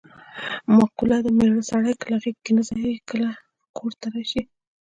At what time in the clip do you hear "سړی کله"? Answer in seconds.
1.71-2.15